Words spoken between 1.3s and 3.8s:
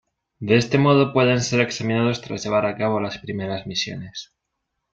ser examinados tras llevar a cabo las primeras